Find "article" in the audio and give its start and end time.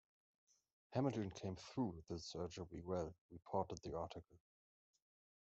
3.95-4.39